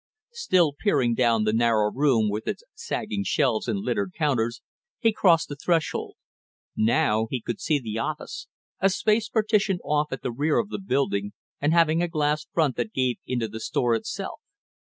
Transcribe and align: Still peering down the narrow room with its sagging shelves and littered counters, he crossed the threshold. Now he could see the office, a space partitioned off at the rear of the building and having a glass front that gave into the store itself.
Still 0.33 0.73
peering 0.73 1.13
down 1.13 1.43
the 1.43 1.53
narrow 1.53 1.91
room 1.91 2.27
with 2.27 2.47
its 2.47 2.63
sagging 2.73 3.23
shelves 3.23 3.67
and 3.67 3.77
littered 3.81 4.13
counters, 4.17 4.63
he 4.99 5.13
crossed 5.13 5.47
the 5.47 5.55
threshold. 5.55 6.15
Now 6.75 7.27
he 7.29 7.39
could 7.39 7.61
see 7.61 7.77
the 7.77 7.99
office, 7.99 8.47
a 8.79 8.89
space 8.89 9.29
partitioned 9.29 9.81
off 9.83 10.11
at 10.11 10.23
the 10.23 10.31
rear 10.31 10.57
of 10.57 10.69
the 10.69 10.79
building 10.79 11.33
and 11.59 11.71
having 11.71 12.01
a 12.01 12.07
glass 12.07 12.47
front 12.51 12.77
that 12.77 12.93
gave 12.93 13.17
into 13.27 13.47
the 13.47 13.59
store 13.59 13.93
itself. 13.93 14.39